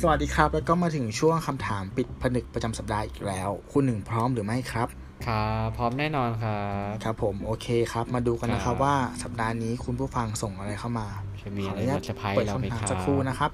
[0.00, 4.88] สวัสดีครับ แล้วก็มาถึงช่วงคำถามปิดผนึกประจำสัปดาห์อีกแล้ว คุณหนึ่งพร้อมหรือไม่ครับ
[5.26, 11.06] ครับพร้อมแน่นอนครับครับผมโอเคครับ มาดูกันนะครับครับว่าสัปดาห์นี้คุณผู้ฟังส่งอะไรเข้ามา
[11.42, 13.50] จะมีอะไรมาเซอร์ไพรส์เราไหมครับขออนุญาตเปิดคำถามครับสักครู่นะครับ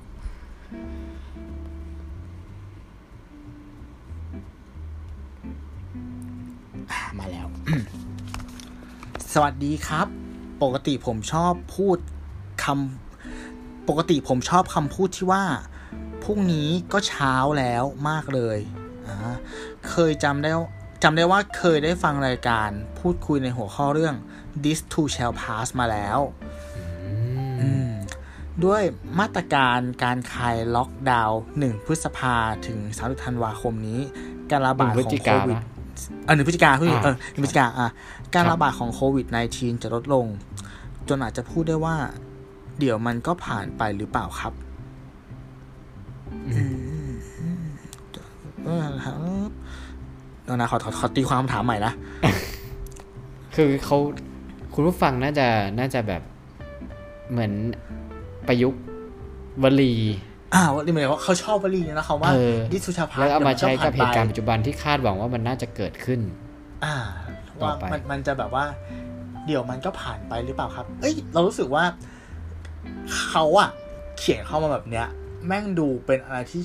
[6.90, 7.46] อ่ามาแล้ว
[9.32, 10.06] สวัสดีครับ
[10.62, 11.98] ปกติผมชอบพูด
[12.64, 15.43] คำปกติผมชอบคำพูดที่ว่า
[16.23, 18.59] พรุ่งนี้ก็เช้าแล้วมากเลย
[19.09, 19.17] อ่า
[19.89, 20.51] เคยจำได้
[21.03, 24.15] จำได้ว่าเคยได้ฟังรายการพูดคุยในหัวข้อเรื่อง
[24.65, 26.19] this too shall pass มาแล้ว
[27.61, 27.91] อืม
[28.65, 28.83] ด้วย
[29.21, 32.37] มาตรการการคลายล็อกดาวน์1พฤษภา
[32.67, 34.01] ถึง30ธันวาคมนี้
[34.51, 35.62] การระบาดหนึ่งพฤขศองจิโคกาวิดปะ
[36.25, 37.89] เออหนึ่งพฤศจิกาพี่อ่าเออหนึ่งพฤศจิกาอะ
[38.34, 40.27] การครับระบาดของโควิด -19 จะลดลง
[41.09, 41.97] จนอาจจะพูดได้ว่า
[42.79, 44.53] เดี๋ยวมันก็ผ่านไปหรือเปล่าครับ
[48.64, 49.16] เออครับ
[50.44, 51.92] เดี๋ยวนะขอขอขอตีความคำถามใหม่นะ
[53.56, 53.97] คือเขา
[54.74, 55.47] คุณผู้ฟังน่าจะ
[55.78, 56.22] น่าจะแบบ
[57.30, 57.52] เหมือน
[58.48, 58.83] ประยุกต์
[59.62, 59.94] วลี
[60.55, 66.20] อ่าว่าหมายถึงว่าเขาชอบวลีนี้นะเขาว่าเออดิสุชาพาแล้วเอามาใช้กับดี๋ยวเหนตุการณ์ปัจจุบันที่คาดหวังว่ามันน่าจะเกิดขึ้น
[66.84, 66.94] อ่า
[67.61, 68.64] ต่อว่าไปมันมันจะแบบว่า
[69.46, 71.84] เดี๋ยวมันก็ผ่านไปหรือเปล่าครับ เอ้ย เรารู้สึกว่า
[73.27, 73.70] เขาอะ
[74.19, 75.06] เขียนเข้ามาแบบเนี้ย
[75.47, 76.62] แม่งดูเป็นอะไรที่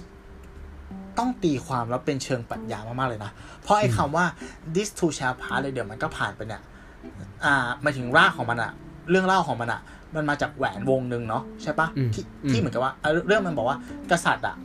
[1.18, 4.26] ต้องตีความแล้วเป็นเชิงปรัชญามากๆเลยนะ เพราะไอ้คำว่า
[4.76, 6.62] this too shall pass เลยเดี๋ยวมันก็ผ่านไปเนี่ย
[7.46, 8.72] อ่าหมายถึงรากของมันอะ
[9.10, 9.82] เรื่องเล่าของมันอะ
[10.16, 13.78] มันมาจากแหวนวงหนึ่งเนาะใช่ปะอืมที่อืมที่เหมือนกับว่าเอ่อเรื่องมันบอกว่า
[14.12, 14.56] กษัตริย์อะ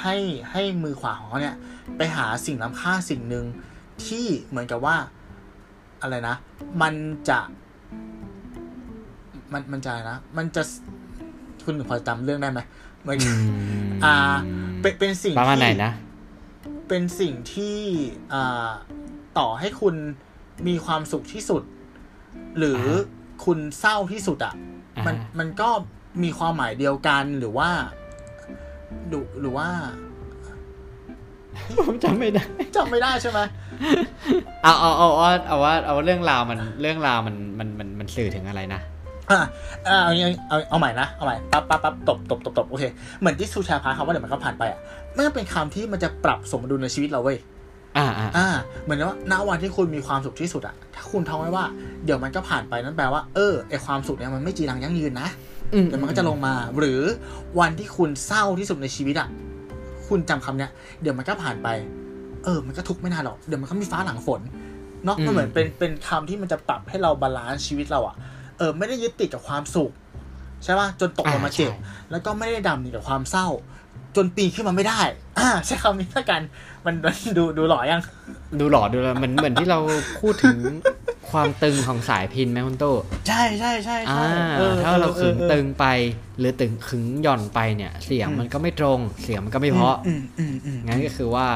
[0.00, 0.16] ให้
[0.50, 1.56] ให้มือขวาของเขาเนี่ย
[1.96, 3.44] ไปหาสิ่งล้ำค่าสิ่งหนึ่ง
[4.06, 4.96] ที่เหมือนกับว่า
[6.02, 6.36] อะไรนะ
[6.82, 6.94] มัน
[7.28, 7.38] จะ
[9.52, 10.62] มันมันจะอะไรนะ มันจะ
[11.64, 12.60] คุณพอจำเรื่องได้ไหม
[13.08, 13.42] เหมือนอืม
[14.04, 14.14] อ่า
[14.80, 15.92] เป็นเป็นสิ่งประมาณที่ไหนนะ
[16.88, 17.78] เป็นสิ่งที่
[18.32, 18.70] อ่า
[19.38, 19.94] ต่อให้คุณ
[20.68, 21.62] มีความสุขที่สุด
[22.58, 24.54] หรืออาคุณเศร้าที่สุดอะ
[24.96, 25.68] อ่ามันมันก็
[26.22, 27.70] มีความหมายเดียวกันหรือว่า
[29.12, 29.68] ดูหรือว่า
[31.78, 32.42] ผมจำไม่ได้
[32.76, 33.40] จำไม่ได้ใช่ไหม
[34.62, 38.80] เอาเอาเอาเอาเอาว่าเอาเรื่องราวมันเรื่องราวมันมันมันมันสื่อถึงอะไรนะ
[39.30, 39.40] อ่า
[39.88, 42.84] อ่าเอาเอาเอาเอาใหม่นะเอาใหม่ปั๊บปั๊บปั๊บตบตบตบตบโอเค
[43.20, 44.78] เหมือนที่ซูชาพาคำว่าเดี๋ยวมันก็ผ่านไปอะ
[45.16, 47.38] มันก็เป็นคำที่มันจะปรับสมดุลในชีวิตเราเว้ย
[47.98, 48.48] อ่าอ่าอ่า
[48.84, 51.64] เหมือนว่าณวันที่คุณมีความสุขที่สุดอะถ้าคุณท้องไว้ว่า
[52.04, 55.28] เดี๋ยวมันก็ผ่านไปนั่นแปลว่าเออไอความสุขเนี่ยมันไม่จีรังยั่งยืนนะ
[55.72, 57.00] อืมเดี๋ยวมันก็จะลงมา หรือ
[57.60, 59.28] วันที่คุณเศร้าที่สุดในชีวิตอะ
[60.08, 60.70] คุณจำคำเนี้ย
[61.02, 61.68] เดี๋ยวมันก็ผ่านไป
[62.44, 64.40] เออ มันก็ทุกข์ไม่นานหรอกเดี๋ยวมันก็มีฟ้าหลังฝน
[65.04, 68.16] เนาะมันเหมือนเป็นเป็นคำที่มันจะปรับให้เรา balance ชีวิตเราอะ
[68.58, 69.90] เออไม่ได้ยึดติดกับความสุข
[70.64, 73.46] ใช่ป่ะจนตกลงมาเจ็บอ่าใช่แล้วก็ไม่ได้ดำดิ่งกับความเศร้า
[74.16, 75.00] จนปีนขึ้นมาไม่ได้
[75.38, 76.42] อ่าใช้คำนี้ละกัน
[76.86, 78.02] มัน มันดูดูหล่อยัง
[78.60, 79.78] ดูหล่อดูแล้วมันเหมือนที่เรา
[80.20, 80.58] พูดถึง
[81.30, 82.84] ความตึงของสายพินไหมคุณโต
[83.28, 84.20] ใช่ใช่ใช่อ่า
[84.58, 85.86] ใช่ออถ้าเราขึงออเออตึงไป
[86.38, 91.46] หรือตึงขึงหย่อนไปเนี่ย เสียงมันก็ไม่ตรง เสียงมันก็ไม่เพราะอืมอืมอืมงั้นก็คือว่า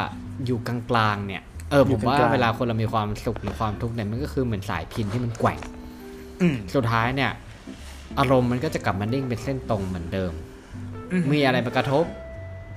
[0.46, 5.81] อยู่กลางๆเนี่ยเอออผยู่มกลางๆว่าเวลาคนเรามีความสุขหรือความทุกข์เนี่ยมันก็คือเหมือนสายพินที่มันแกว่งอืม
[6.75, 7.31] สุดท้ายเนี่ย
[8.19, 10.32] อารมณ์มันก็จะกลับมานิ่งเป็นเส้นตรงเหมือนเดิม
[11.12, 12.04] อืมมีอะไรมากระทบ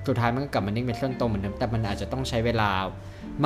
[0.07, 2.69] สุดท้ายมันก็กลับมานิ่งเป็นเส้นตรงเหมือนเดิมแต่มันอาจจะต้องใช้เวลา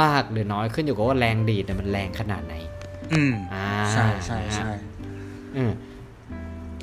[0.02, 2.56] มากหรือน้อยขึ้นอยู่กับว่าแรงดีดเนี่ยมันแรงขนาดไหน
[3.14, 4.72] อืมอ่าใช่ใช่ใช่
[5.56, 5.72] อืม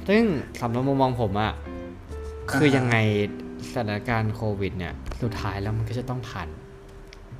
[0.09, 0.23] ซึ่ง
[0.61, 1.53] สำหรับมุมมองผมอะ
[2.53, 2.97] คืออ่าฮะยังไง
[3.73, 6.49] สถานการณ์โควิด เนี่ย สุดท้ายแล้วมันก็จะต้องผ่าน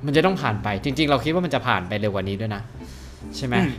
[0.05, 2.61] มันจะต้องผ่านไป จริง ๆ เราคิดว่ามันจะผ่านไปเร็วกว่านี้ด้วยนะ
[3.35, 3.71] ใช่ไหมอืม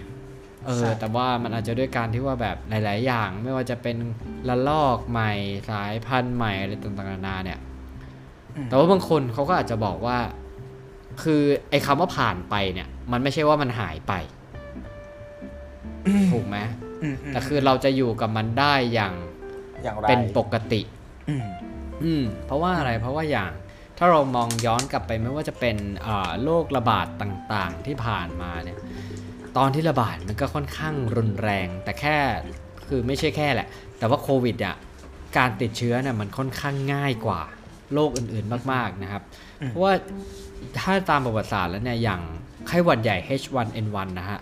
[0.67, 3.97] เอใช่อแต่ว่ามันอาจจะด้วยการที่ว่าแบบหลาย ๆ อย่าง ไม่ว่าจะเป็น
[4.49, 5.33] ระลอกใหม่
[5.71, 7.59] สายพันธุ์ใหม่อะไรต่างๆนานาเนี่ย
[8.57, 10.19] อืมแต่ว่าบางคนเขาก็อาจจะบอกว่า
[11.23, 14.13] คือไอ้คำว่าผ่านไปเนี่ย มันไม่ใช่ว่ามันหายไป
[16.07, 16.57] อืมถูกไหม
[17.03, 19.15] อืมมแต่คือเราจะอยู่กับมันได้อย่าง
[19.85, 20.81] อย่างไรเป็นปกติ
[21.29, 21.47] อืม
[22.05, 23.53] อืมเพราะว่าอะไร เพราะว่าอย่าง
[23.99, 25.77] ถ้าเรามองย้อนกลับไปไม่ว่าจะเป็น
[26.07, 28.79] อ่าโรคระบาดต่าง ๆ ที่ผ่านมาเนี่ย
[29.59, 32.17] ตอนที่ระบาดมันก็ค่อนข้างรุนแรง แต่แค่
[32.89, 33.69] คือไม่ใช่แค่แหละ
[33.99, 34.77] แต่ว่าโควิดอะ
[35.37, 37.41] การติดเชื้อเนี่ยมันค่อนข้างง่ายกว่า
[37.95, 39.23] โรคอื่นๆมากๆนะครับ
[39.61, 39.95] อืมเพราะว่า
[40.79, 42.21] ถ้าตามประวัติศาสตร์แล้วเนี่ยอย่าง
[42.67, 44.39] ไข้หวัดใหญ่ H1N1 นะฮะ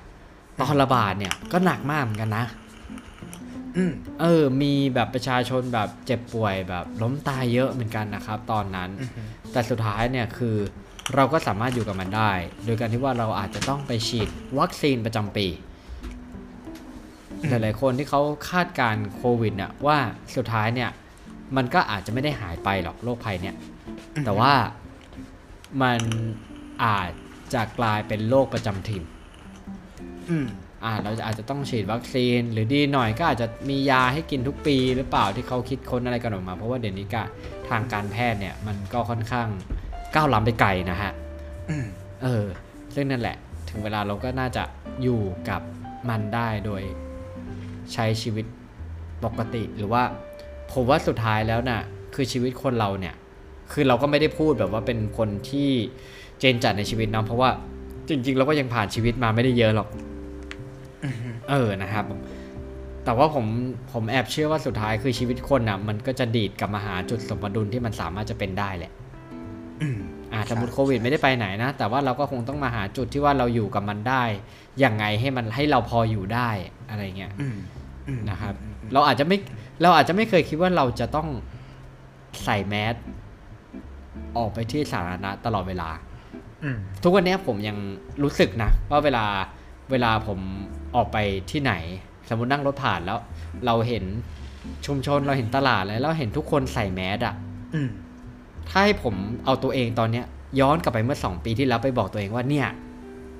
[0.61, 2.45] ตอนระบาดเนี่ยก็หนักมากเหมือนกันนะ
[3.77, 10.57] อืมเออ มีแบบประชาชนแบบเจ็บป่วยแบบล้มตายเยอะเหมือนกันนะครับ ตอนนั้นอืมแต่สุดท้ายเนี่ยคือ
[11.14, 12.32] เราก็สามารถอยู่กับมันได้
[12.64, 15.47] โดยการที่ว่าเราอาจจะต้องไปฉีดวัคซีนประจำปี
[17.49, 18.20] หลายๆคนที่เขา
[18.50, 19.99] คาดการณ์โควิดเนี่ยว่า
[20.37, 20.91] สุดท้ายเนี่ย
[21.56, 23.55] มันก็อาจจะไม่ได้หายไปหรอกโรคภัยเนี่ย
[24.25, 24.53] แต่ว่า
[25.82, 26.00] มัน
[26.85, 27.11] อาจ
[27.55, 29.02] จะกลายเป็นโรคประจำถิ่น
[30.29, 30.47] อืม
[30.85, 37.23] อ่าเราจะอาจจะต้องฉีดวัคซีน หรือดีหน่อยก็อาจจะมียาให้กินทุกปีหรือเปล่าที่เขาคิดค้นอะไรกันออกมา เพราะว่าเดี๋ยวนี้ก็
[37.69, 39.49] ทางการแพทย์เนี่ยมันก็ค่อนข้าง
[40.14, 41.12] ก้าวล้ำไปไกลนะฮะ
[41.70, 41.87] อืม
[42.23, 42.44] เออ
[42.94, 43.37] ซึ่งนั่นแหละ
[43.69, 44.62] ถึงเวลาเราก็น่าจะ
[45.03, 45.62] อยู่กับ
[46.08, 46.82] มันได้โดย
[47.93, 48.47] ใช้ชีวิต
[49.25, 50.03] ปกติหรือว่า
[50.73, 51.81] ผมว่าสุดท้ายแล้วน่ะ
[52.14, 53.14] คือชีวิตคนเราเนี่ย
[53.73, 55.70] คือเราก็ไม่ได้พูดแบบว่าเป็นคนที่
[56.38, 57.50] เจนจัดในชีวิตนะเพราะว่า
[58.09, 59.88] จริง ๆ เราก็ยังผ่านชีวิตมาไม่ได้เยอะหรอก
[61.05, 61.14] อืม
[61.50, 62.05] เออนะครับ
[63.05, 63.47] แต่ว่าผม
[63.93, 68.93] ผมแอบเชื่อว่าสุดท้ายคือชีวิตคนนะมันก็จะดีดกลับมาหาจุดสมดุลที่มันสามารถจะเป็นได้แหละ
[69.82, 69.99] อืม
[70.32, 74.23] อ่าสมมติโควิดไม่ได้ไปไหนนะ แต่ว่าเราก็คงต้องมาหาจุดที่ว่าเราอยู่กับมันได้
[74.81, 76.50] อย่างไงให้มันให้เราพออยู่ได้
[76.88, 77.56] อะไรเงี้ยอืม
[78.08, 78.55] อืมนะครับ
[78.93, 79.37] เราอาจจะไม่
[79.82, 81.28] เราอาจจะไม่เคยคิดว่าเราจะต้อง
[82.44, 82.94] ใส่แมส
[84.37, 85.88] ออกไปที่สาธารณะตลอดเวลา
[86.64, 87.76] อืมทุกวันนี้ผมยัง
[88.23, 89.25] รู้สึกนะว่าเวลา
[89.90, 90.38] เวลาผม
[90.96, 91.19] ออกไป
[91.50, 91.73] ที่ไหน
[92.28, 93.19] สมมตินั่งรถผ่านแล้ว
[93.67, 94.05] เราเห็น
[94.87, 97.34] ชุมชนเราเห็นตลาดแล้วเราเห็นทุกคนใส่แมสอะ
[97.75, 97.88] อืม
[98.71, 99.15] ถ้าให้ผม
[99.45, 100.25] เอาตัวเองตอนเนี้ย
[100.61, 102.67] ย้อนกลับไปเมื่อ 2 ปีที่แล้วไปบอกตัวเองว่าเนี่ย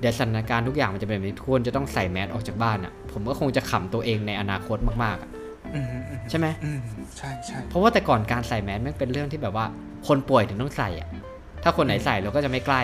[0.01, 5.31] เดี๋ยวสถานการณ์ทุกอย่างมันจะเป็นแบบนี้ทุกคนจะต้องใส่แมสออกจากบ้านอะผมก็คงจะขำตัวเองในอนาคตมากๆอะ
[5.75, 6.81] อืมอืมใช่ไหมอืม
[7.19, 9.67] ใช่ใช่เพราะว่าแต่ก่อนการใส่แมสมันเป็นเรื่องที่แบบว่า
[10.09, 11.09] คนป่วยถึงต้องใส่อะ
[11.63, 12.83] ถ้าคนไหนใส่เราก็จะไม่ใกล้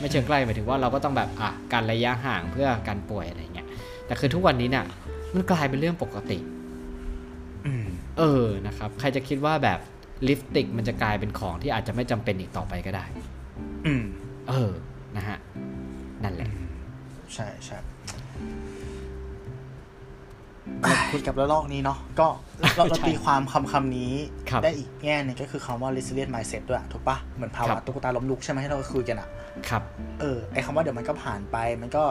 [0.00, 3.66] ไม่เชิงใกล้หมายถึงว่าเราก็ต้องแบบอะการระยะห่างเพื่อการป่วยอะไรเงี้ย
[4.06, 4.84] แต่คือทุกวันนี้เนี่ย
[5.34, 6.38] มันกลายเป็นเรื่องปกติ
[7.66, 7.86] อืม
[8.18, 9.78] เออนะครับ ใครจะคิดว่าแบบ
[10.28, 13.04] ลิปสติกมันจะกลายเป็นของที่อาจจะไม่จำเป็นอีกต่อไปก็ได้
[13.86, 14.04] อืม
[14.48, 14.72] เออ
[15.16, 15.38] นะฮะ
[16.24, 16.50] นั่นแหละ
[17.34, 17.78] ใช่ใช่
[21.12, 22.28] คุยกับระลอกนี้เนาะก็
[22.76, 24.12] เราเราใช่ตีความคำคำนี้
[24.50, 29.28] ครับได้อีกแง่หนึงก็คือคำว่า resilient mindset ด้วยถูกปะเหมือนภาวะครับตุ๊กตาล้มลุกใช่ไหมที่เราคุยกันอะ
[29.68, 29.82] ครับ
[30.20, 32.02] เออไอคำว่าเดี๋ยวมันก็ผ่านไป มันก็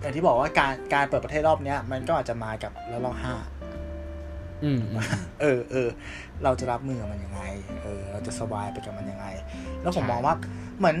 [0.00, 3.55] อย่างที่บอกว่าการการเปิดประเทศรอบเนี้ย มันก็อาจจะมากับระลอกห้าอืมอืม
[5.40, 5.88] เออเออ
[6.44, 7.40] เราจะรับมือกับมันยังไง
[7.82, 9.26] เออ เราจะสบายไปกับมันยังไง
[9.82, 10.34] แล้วผมใช่มองว่า
[10.78, 10.96] เหมือน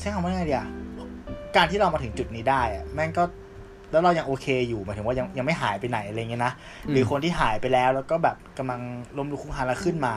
[0.00, 0.64] ใช้คำว่าไงเดีย
[1.56, 3.24] การที่เรามาถึงจุดนี้ได้อะแม่งก็
[3.92, 6.52] แล้วเรายังโอเคอยู่หมายถึงว่ายังยังไม่หายไปไหนอะไรเงี้ยนะ
[6.90, 8.80] หรือคนที่หายไปแล้วแล้วก็แบบกำลัง
[9.16, 10.14] ล้มลุกคลุกคลานแล้วขึ้นมา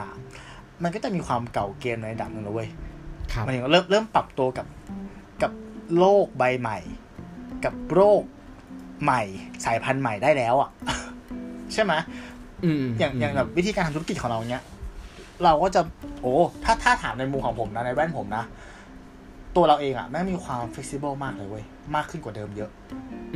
[0.82, 2.68] มันก็จะมีความเก่าเกมในระดับหนึ่งแล้วเว้ย
[3.32, 4.66] ครับหมายถึงว่าเริ่มเริ่มปรับตัวกับ
[5.42, 5.52] กับ
[5.98, 6.78] โลกใบใหม่
[7.64, 8.22] กับโรค
[9.02, 9.22] ใหม่
[9.64, 10.70] สายพันธุ์ใหม่ได้แล้วอะ
[11.72, 11.92] ใช่ไหม
[12.64, 14.62] อืมอย่างอย่างแบบวิธีการทำธุรกิจของเราเนี้ย
[15.44, 15.80] เราก็จะ
[16.22, 16.34] โอ้
[16.64, 18.44] ถ้าถ้าถามในมุมของผมนะในแว่นผมนะ
[19.56, 21.64] ตัวเราเองอะแม่งมีความ flexible มากเลยเว้ย
[21.94, 22.70] มากขึ้นกว่าเดิมเยอะ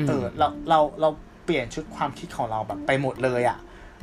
[0.05, 1.09] มเออ เราเราเรา
[1.45, 3.59] เปลี่ยนชุดความคิดของเราแบบไปหมดเลยอะ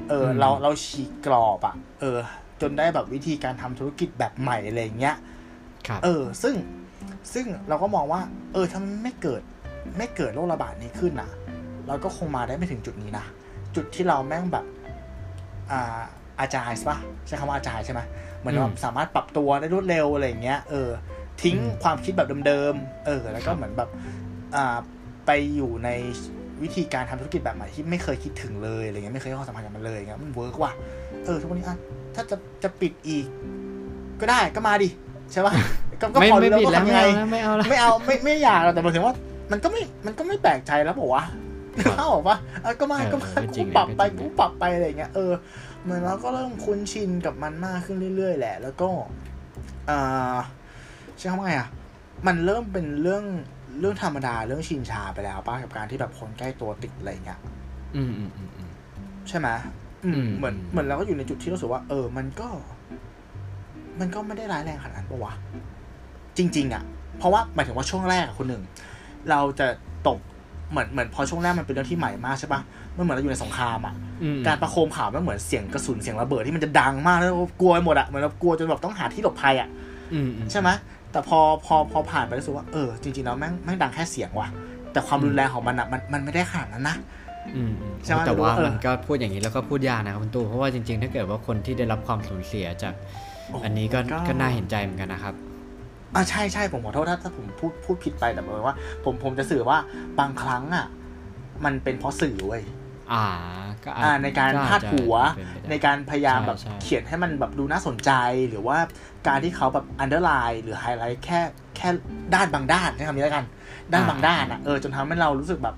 [0.09, 2.17] เอออืมเราเราฉีกกรอบอะเออ
[2.61, 5.15] จนได้แบบวิธีการทำธุรกิจแบบใหม่อะไรอย่างเงี้ย
[5.87, 6.55] ครับเออ ซึ่ง
[7.33, 8.21] ซึ่งเราก็มองว่า
[8.53, 9.41] เออถ้ามันไม่เกิด
[9.97, 11.29] ไม่เกิดโรคระบาดนี้ขึ้นน่ะ
[11.87, 13.25] เราก็คงมาได้ไม่ถึงจุดนี้นะ
[13.75, 14.65] จุดที่เราแม่งแบบ
[15.71, 15.99] อ่า
[16.39, 16.97] อาจารย์ปะ
[17.27, 18.01] ใช้คำว่าอาจารย์ใช่ไหม
[18.39, 20.89] เหมือนว่าอืมสามารถปรับตัวได้รวดเร็วอะไรอย่างเงี้ยเออ
[21.43, 23.89] ทิ้งอืมความคิดแบบเดิมๆเออ แล้วก็ครับเหมือนแบบ
[24.55, 24.77] อ่า
[25.25, 25.89] ไปอยู่ใน
[26.63, 30.71] วิธีการทำธุรกิจแบบใหม่ที่ไม่เคยคิดถึงเลยอะไรเงี้ยไม่เคยให้ความสำคัญกับมันเลยอย่างเงี้ยมันเวิร์กว่ะ
[31.25, 31.77] เออทุกวันนี้อะ
[32.15, 33.25] ถ้าจะจะปิดอีก
[34.21, 34.89] ก็ได้ก็มาดิ
[35.31, 35.53] ใช่ปะ
[36.01, 39.13] ก็ก็ไม่พอไม่รู้ผิดแล้วแล้วว่าทำไม่ยังไงเอาแล้วไม่เอาแล้วไม่เอาไม่ไม่อยากหรอกแต่หมายถึงว่า
[39.51, 41.44] มันก็ไม่มันก็ไม่แปลกใจแล้วบอกว่าครับ
[41.81, 45.31] เข้าบอกว่าเออก็มาเออก็มาเออจริกูงปรับไปจริงกูปรับไปอะไรอย่างเงี้ยเออ
[45.83, 48.89] เหมือนเราก็เริ่มคุ้นชินกับมันมากขึ้นเรื่อย ๆ แหละ แล้วก็
[49.89, 50.37] อ่า
[51.17, 51.69] ใช่คำว่าไงอะ
[52.27, 53.23] มันเริ่มเป็นเรื่อง
[53.79, 57.39] เรื่องธรรมดาเรื่องชินชาไปแล้วป้ากับการที่แบบคนใกล้ตัวติดอะไรอย่างเงี้ย
[57.95, 58.69] อืมอืมอืมอืม
[59.29, 59.47] ใช่ไหม
[60.05, 62.47] อืมอืมเหมือนอืมเหมือนเราก็อยู่ในจุดที่รู้สึกว่า เออ มันก็
[63.99, 65.33] มันก็ไม่ได้ร้ายแรงขนาดนั้นปะวะ
[66.37, 66.83] จริง ๆ อะ
[67.17, 68.63] เพราะว่าหมายถึงว่าช่วงแรกอะคนหนึ่ง
[69.29, 69.77] เราจะตก
[70.71, 72.61] เหมือนเหมือนพอช่วงแรกมันเป็นเรื่องที่ใหม่มากใช่ปะ
[72.97, 73.93] มันเหมือนเราอยู่ในสงครามอะ
[74.23, 79.69] อืมการประโคมข่าวมันเหมือนเสียงกระสุนเสียงระเบิดที่มันจะดังมากแล้วเรากลัวไปหมดอะเหมือนเรากลัวจนแบบต้องหาที่หลบภัยอะ
[80.13, 80.69] อืมอืมใช่ไหม
[81.11, 84.47] แต่พอพอพอผ่านไปรู้สึกว่าเออจริงๆแล้วแม่งแม่งดังแค่เสียงว่ะ
[84.91, 86.97] แต่ความรุนแรงของมันอะมันมันไม่ได้ขนาดนั้นนะ
[87.55, 92.93] อืมอืมใช่ไหมแต่ว่าเออมันก็พูดอย่างนี้แล้วก็พูดยากนะครับคุณตู้เพราะว่าจริงๆ ถ้าเกิดว่าคนที่ได้รับความสูญเสียจาก
[93.49, 95.33] โอ้อันนี้ก็มันก็ก็น่าเห็นใจเหมือนกันนะครับ
[96.15, 99.77] อ่าใช่ใช่ผมขอโทษถ้าถ้าผมพูดพูดผิดไปแต่หมายว่า ผมผมจะสื่อว่า
[100.19, 100.85] บางครั้งอะ
[101.65, 102.63] มันเป็นเพราะสื่อเว้ย
[103.11, 103.25] อ่า
[103.83, 108.11] ก็อาจอ่าในการอพาดหัวจะเป็นไปได้ในการพยายามใช่แบบใช่เขียนให้มันแบบดูน่าสนใจ
[108.49, 108.77] หรือว่า
[109.27, 111.39] การที่เขาแบบ underline หรือไฮไลท์แค่
[111.77, 111.89] แค่
[112.35, 113.45] ด้านบางด้านใช้คำนี้แล้วกัน
[113.93, 115.75] ด้านบางด้านอะเออจนทำให้เรารู้สึกแบบ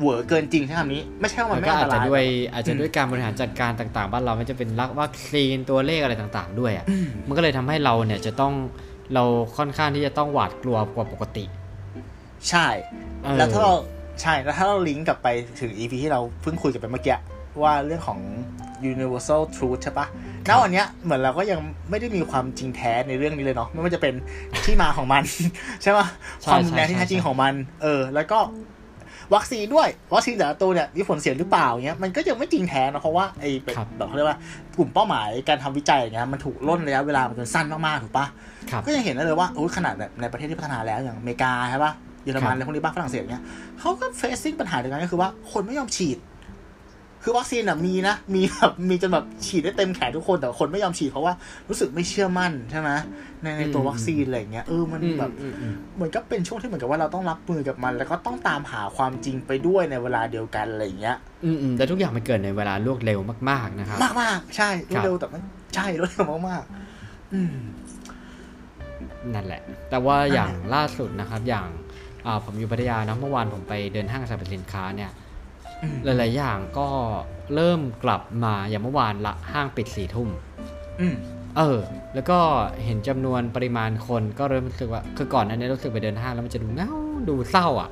[0.00, 6.86] เวอร์เกินจริงใช่คำนี้ ไม่ใช่ว่ามันแล้วไม่ก็อันอาจตจะรายด้วยอาจจะด้วยการบริหารจัดการต่างๆ บ้านเราไม่จะเป็นเรื่องวัคซีนตัวเลขอะไรต่าง ๆ ด้วยอะ
[7.26, 8.52] มันก็เลยทำให้เราเนี่ยจะต้อง
[9.14, 9.24] เรา
[9.56, 11.44] ค่อนข้างที่จะต้องหวาดกลัวกว่าปกติ
[12.50, 12.66] ใช่
[13.22, 13.74] เออแล้วถ้าเรา
[14.22, 15.28] ใช่แล้วถ้าเราลิงก์กลับไป
[15.60, 17.16] ถึง EP ที่เราเพิ่งคุยกันไปเมื่อกี้
[17.62, 18.20] ว่าเรื่องของ
[18.92, 20.06] universal truth ใช่ปะ
[20.48, 24.14] ณวันเนี้ยเหมือนเราก็ยังไม่ได้มีความจริงแท้ในเรื่องนี้เลยเนาะไม่ว่าจะเป็น
[24.64, 25.22] ที่มาของมัน
[25.82, 26.06] ใช่ปะ
[26.42, 28.38] ใช่ความรุนแรงใช่ที่แท้จริงใช่ของมัน เออ แล้วก็
[29.34, 34.38] วัคซีนด้วย วัคซีนแต่ละตัวเนี่ยมีผลเสียหรือเปล่าเงี้ยมันก็ยังไม่จริงแท้นะเพราะว่าไอ้แบบครับแบบเขาเรียกว่า
[34.78, 38.26] กลุ่มเป้าหมายการทำวิจัยอย่างเงี้ยมันถูกล่นระยะเวลามันจนสั้นมากๆถูกปะ
[38.70, 41.92] ครับก็ยังเห็นได้เลยว่าโอ้ยขนาดแบบในประเทศที่พัฒนาแล้วอย่างอเมริกาใช่ปะ
[42.24, 43.44] เยอรมันครับอะไรพวกนี้บ้างฝรั่งเศสเนี้ย
[43.80, 46.18] เขาก็เฟซซิ่งปัญหาเดียวกันก็คือว่าคนไม่ยอมฉีด
[47.22, 51.34] คือวัคซีนอะมีนะ มีแบบมีจนแบบฉีดได้เต็มแขนทุกคน แต่คนไม่ยอมฉีดเพราะว่า
[51.68, 52.90] รู้สึกไม่เชื่อมั่นใช่ไหม
[53.42, 65.42] ในในตัวอืมวัคซีนอะไรอย่างเงี้ยเออมันอืมแบบอืมอืมเหมือนก็เป็นช่วงที่เหมือนกับว่าเราต้องรับมือกับมัน แล้วก็ต้องตามหาความจริงไปด้วยในเวลาเดียวกันอะไรอย่างเงี้ยอืมอืมแต่ทุกอย่างมันเกิดในเวลารวดเร็วมากๆนะครับมากมากๆใช่รวครัดบเร็วแต่มัน
[65.74, 67.54] ใช่รวดเร็วมากๆอืม
[69.34, 69.60] นั่นแหละ
[69.90, 71.68] แต่ว่านั่นแหละอย่างล่าสุดนะครับ อย่าง
[72.26, 75.21] อ่าผมอยู่พัทยานะเมื่อวานผมไปเดินห้างสรรพสินค้าเนี่ยอืม
[76.04, 76.88] หลาย ๆ อย่างก็
[77.54, 80.28] เริ่มกลับมาอย่างเมื่อวานละห้างปิดสี่ทุ่ม
[81.00, 81.14] อืม
[81.56, 81.80] เออ
[82.14, 82.38] แล้วก็
[82.84, 86.92] เห็นจำนวนปริมาณคนก็เริ่มรู้สึกว่า คือก่อนหนั้นนี้รู้สึกไปเดินห้างแล้วมันจะดูเหงา
[87.28, 87.90] ดูเศร้าอะ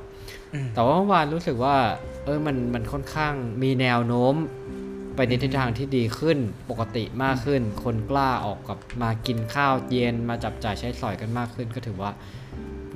[0.53, 1.75] อืมแต่ว่าเมื่อวานรู้สึกว่า
[2.25, 3.33] เออมันมันค่อนข้าง
[3.63, 4.35] มีแนวโน้ม
[5.15, 6.37] ไปในทิศทางที่ดีขึ้น
[6.69, 12.11] ปกติมากขึ้น คนกล้าออกกับมากินข้าวเย็นมาจับจ่ายใช้สอยกันมากขึ้น ก็ถือว่า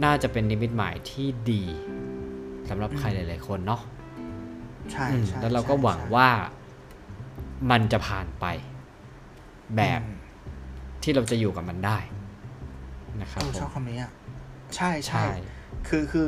[0.03, 1.63] น่าจะเป็นนิมิตหมายที่ดี
[2.69, 3.81] สำหรับใครหลาย ๆ คนเนาะ
[4.93, 6.29] ใช่อืมใช่แล้วเราก็ใช่หวังใช่ว่า
[7.71, 8.45] มันจะผ่านไป
[9.77, 10.17] แบบอืม
[11.03, 11.97] ที่เราจะอยู่กับมันได้
[13.21, 14.11] นะครับเออผชอบมคำนี้อะ
[14.75, 15.35] ใช่ใช่ใช่
[15.87, 16.27] คือคือ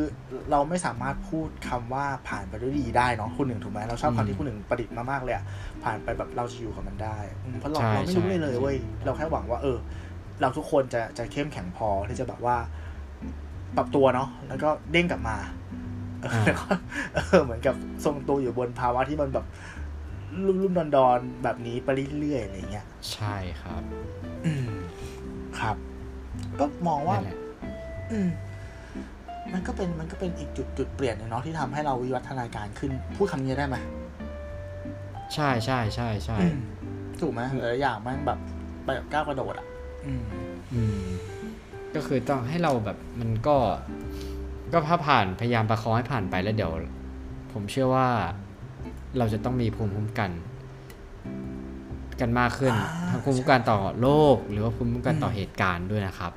[0.52, 5.46] เราไม่สามารถพูดคำว่าผ่านไปด้วยดีได้เนาะคุณหนึ่งถูกไหมเราชอบอืมคำที่คุณหนึ่งประดิษฐ์มามากเลยอะ
[5.84, 9.78] ผ่านไปแบบเราจะอยู่กับมันได้อืมเพราะเราใช่เราไม่รู้ใช่เลยเลยเว้ยเราแค่หวังว่า เออ
[10.42, 12.58] เราทุกคนจะจะเข้มแข็งพอที่จะแบบว่า
[13.78, 15.38] ปรับตัวเนาะแล้วก็เด้งกลับมา
[15.70, 15.87] เออ
[16.22, 16.68] แล้วก็
[17.14, 19.46] เออเหมือนกับทรงตัวอยู่บนภาวะที่มันแบบ
[20.46, 23.82] รุ่มรุ่มดอนดอนๆแบบนี้ไปเรื่อยๆอะไรเงี้ย ใช่ครับ
[24.46, 24.70] อืม
[25.60, 25.76] ครับ
[26.60, 27.38] ก็มองว่านั่นแหละ
[28.12, 28.30] อืม
[29.54, 33.78] มันก็เป็นมันก็เป็นอีกจุดจุดเปลี่ยนหนึงเนาะที่ทำให้เราวิวัฒนาการขึ้น พูดคำนี้ได้ไหม
[35.34, 36.58] ใช่ใช่ใช่ใช่อืม
[37.22, 38.40] ถูกไหมหลายๆอย่างแมันแบบ
[38.84, 39.68] ไปแบบก้าวกระโดดอะ
[40.06, 40.24] อืม
[40.74, 41.08] อืม
[41.96, 43.56] ก็คือต้องให้เราแบบมันก็
[44.72, 46.72] ก็ถ้าผ่านพยายามประคองให้ผ่านไปแล้วเดี๋ยว
[47.54, 48.08] ผมเชื่อว่า
[49.18, 50.32] เราจะต้องมีภูมิคุ้มกัน
[52.22, 56.32] กันมากขึ้นอ่าทั้งภูมิคุ้มกันต่อโรคหรือว่าภูมิคุ้มกันต่ออืมเหตุการณ์ด้วยนะครับ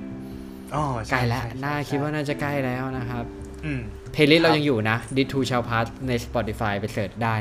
[0.75, 3.23] อ๋อใกล้แล้วช่ใช่น่าใช่คิดว่าน่าจะใกล้แล้วนะครับ
[3.65, 3.81] อืม
[4.13, 7.35] เพลย์ลิส ครับเรายังอยู่นะ d i t to s h a l Pass ใน Spotify ไป search ได้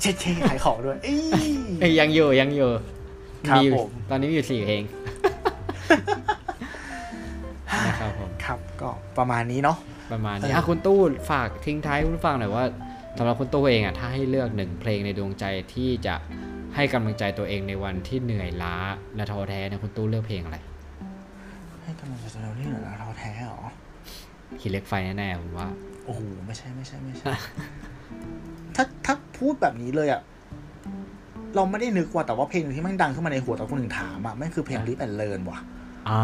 [0.00, 1.20] เช่เช่ขายของด้วยเอ้ย
[1.80, 2.70] เอ้ยยังอยู่ยังอยู่
[3.48, 4.82] ครับอยู่ผมตอนนี้มีอยู่สี่เพลง
[7.86, 8.88] นะครับผมครับก็
[9.18, 9.76] ประมาณนี้เนาะ
[10.12, 10.98] ประมาณนี้เอออ่อะคุณตู้
[11.30, 12.64] ฝากทิ้งท้ายคุณผู้ฟังหน่อยว่า
[13.18, 15.44] สำหรับคุณตู้เองอะถ้าให้เลือกหนึ่งเพลงในดวงใจ
[15.74, 16.14] ที่จะ
[16.74, 18.74] ให้กำลังใจตัวเองในวันที่เหนื่อยล้า
[19.16, 20.58] และท้อแท้เนี่ยคุณตู้เลือกเพลงอะไร
[21.82, 23.60] ให้กำลังใจเรานี่เหรอเราแท้เหรอ
[24.60, 25.68] ขีดเล็กไฟแน่ๆผมว่า
[26.04, 27.30] โอ้โหไม่ใช่ไม่ใช่ไม่ใช่
[28.76, 30.20] ถ้าถ้าพูดแบบนี้เลยอะ
[31.54, 35.58] เราไม่ได้นึกว่าแต่ว่าเพลงหนึ่งที่แมันดังขึ้นมาในหัวตอนคนหนึ่งถามอะแม่งคือเพลง Live and Learn ว่ะ
[36.08, 36.22] อ่า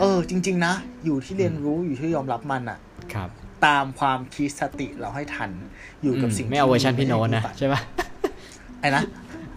[0.00, 2.78] เออ จริง ๆ นะ อยู่ที่เรียนรู้อยู่ที่ยอมรับมันอะ
[3.14, 3.28] ครับ
[3.66, 5.50] ตามความคิดสติเราให้ทัน
[6.02, 7.80] อยู่กับอืมสิ่งไม่เอาเวอร์ชันพี่โน้ตนะใช่ใช่ปะ
[8.80, 9.02] ไอ้นะ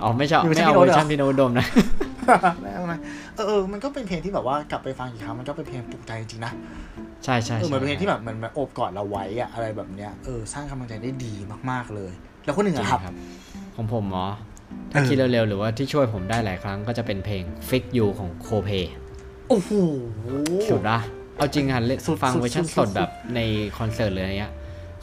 [0.01, 1.65] อ๋อไม่ชอบอยู่ไม่ที่เอาพี่โน้เวตอร์เหรอชันพี่โน้ตดมนะ
[2.61, 2.99] ไม่เอานะ
[3.35, 6.53] เออเออมันก็เป็นเพลงที่แบบว่ากลับไปฟังอีกครั้งมันก็เป็นเพลงปลุกใจจริงๆนะ
[7.23, 11.33] ใช่ใช่เออเหมือนเป็นเพลงที่ใช่แบบมันมันโอบกอดเราไว้อะอะไรแบบเนี้ยเออสร้างกำลังใจได้ดี
[11.71, 12.11] มากๆเลย
[12.45, 13.15] แล้วคนหนึ่งจริอะงครับครับ
[13.75, 14.27] ของผมเหรอ
[14.91, 18.69] ถ้าเออคิดเร็วๆหรือว่าที่ช่วยผมได้หลายครั้งก็จะเป็นเพลง Fix You ของโคเพ
[19.51, 19.71] โอ้โห
[20.69, 20.99] สุดละ
[21.37, 23.39] เอาจริงอะเล่นสุดฟังสุดเวอร์ชันสุดสดแบบใน
[23.77, 24.53] คอนเสิร์ตเลยอะไรเงี้ย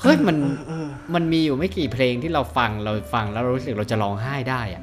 [0.00, 4.82] เฮ้ยมันเออเออมันมีอยู่ไม่กี่เพลงที่เราฟังเราฟังแล้วเรารู้สึกเราจะร้องไห้ได้อะ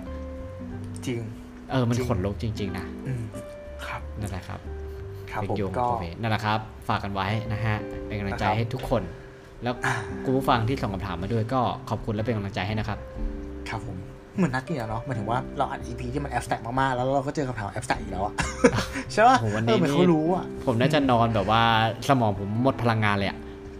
[1.05, 1.19] จริง
[1.71, 3.23] เออมันจริงขนลุกจริง ๆ นะอืม
[3.85, 4.59] ครับนั่นแหละครับ
[5.31, 9.01] ครับ Fix ผม You ของก็โคเพนั่นแหละครับ ฝากกันไว้นะฮะเป็นกำลังใจนะครับให้ทุกคน
[9.63, 9.93] แล้วอ่า
[10.23, 12.99] คุณผู้ฟังที่ส่งคำถามมาด้วยก็ขอบคุณและเป็นกำลังใจให้นะครับ
[13.69, 13.97] ครับผม
[14.35, 18.33] เหมือนนัดกันอะเนาะหมายถึงว่าเราอัด EP ที่มัน abstract มากๆ แล้วเราก็เจอคำถาม abstract อีกแล้วอะ
[19.11, 21.61] ใช่ป่ะโอ้โหวันเอนี้เออเหมือนนี่เขารู้อะผมน่าจะนอนแบบว่า
[22.07, 23.37] สมองผมหมดพลังงานเลยอะ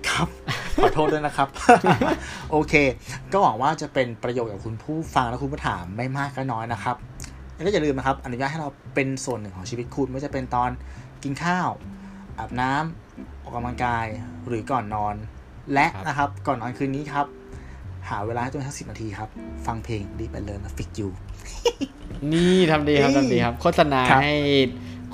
[0.09, 0.27] ครับ
[0.81, 1.47] ขอโทษด้วยนะครับ
[2.51, 2.73] โอเค
[3.31, 6.95] ก็หวังว่าจะเป็นประโยชน์กับคุณผู้ฟังและคุณผู้ถามไม่มากก็น้อยนะครับ
[7.53, 10.69] แล้วก็อย่าลืมนะครับอนุญาตให้เราเป็นส่วนหนึ่งของชีวิตคุณไม่ว่าจะเป็นตอน
[11.23, 11.69] กินข้าว
[12.39, 14.05] อาบน้ำออกกำลังกาย
[14.47, 15.15] หรือก่อนนอน
[15.73, 17.25] และครับนะครับ ก่อนนอนคืนนี้ครับ
[18.09, 19.29] หาเวลาให้ตัวเองสักสิบนาทีครับ
[19.65, 21.07] ฟังเพลงดีไปเลยมาฟิกยู
[22.33, 24.35] นี่ทำดีครับนี่ทำดีครับ โฆษณาครับให้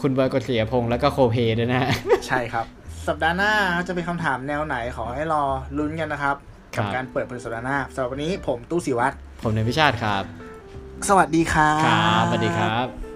[0.02, 1.92] คุณบอยกฤษยพงษ์แล้วก็โคเพด้วยนะฮะ
[2.28, 2.66] ใช่ครับ
[3.08, 3.52] สัปดาห์หน้า
[3.88, 5.44] จะเป็นคำถามแนวไหนขอให้รอ
[5.78, 6.36] ลุ้นกันนะครับ
[6.76, 10.24] ครักับการเปิดเผยสัปดาห์หน้าสำหรับวันนี้ผมตู้สิวัตรผมเนยพิชาติครับ
[11.10, 13.11] สวัสดีครับครับสวัสดีครับ